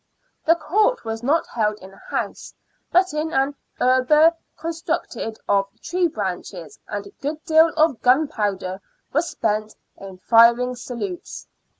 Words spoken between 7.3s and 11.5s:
deal of gunpowder was spent in firing salutes.